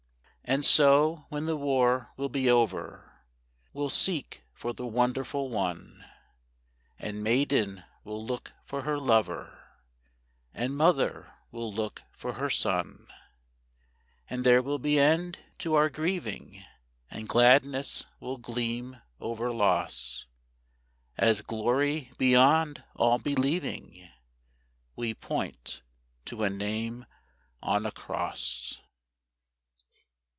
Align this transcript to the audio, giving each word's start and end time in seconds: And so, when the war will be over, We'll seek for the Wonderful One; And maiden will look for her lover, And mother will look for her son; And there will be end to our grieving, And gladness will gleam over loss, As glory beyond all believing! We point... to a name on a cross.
And 0.43 0.65
so, 0.65 1.27
when 1.29 1.45
the 1.45 1.55
war 1.55 2.11
will 2.17 2.27
be 2.27 2.49
over, 2.49 3.21
We'll 3.71 3.89
seek 3.91 4.43
for 4.53 4.73
the 4.73 4.85
Wonderful 4.85 5.47
One; 5.47 6.03
And 6.99 7.23
maiden 7.23 7.85
will 8.03 8.25
look 8.25 8.51
for 8.65 8.81
her 8.81 8.97
lover, 8.99 9.77
And 10.53 10.75
mother 10.75 11.31
will 11.51 11.71
look 11.71 12.03
for 12.11 12.33
her 12.33 12.49
son; 12.49 13.07
And 14.29 14.43
there 14.43 14.61
will 14.61 14.79
be 14.79 14.99
end 14.99 15.39
to 15.59 15.75
our 15.75 15.89
grieving, 15.89 16.61
And 17.09 17.29
gladness 17.29 18.03
will 18.19 18.37
gleam 18.37 19.01
over 19.21 19.53
loss, 19.53 20.25
As 21.17 21.41
glory 21.41 22.11
beyond 22.17 22.83
all 22.97 23.19
believing! 23.19 24.09
We 24.97 25.13
point... 25.13 25.81
to 26.25 26.43
a 26.43 26.49
name 26.49 27.05
on 27.63 27.85
a 27.85 27.91
cross. 27.93 28.81